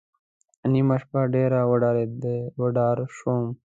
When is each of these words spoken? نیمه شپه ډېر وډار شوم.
نیمه 0.71 0.95
شپه 1.01 1.21
ډېر 1.33 1.51
وډار 2.61 2.97
شوم. 3.17 3.43